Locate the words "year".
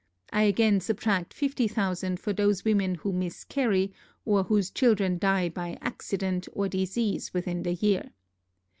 7.73-8.09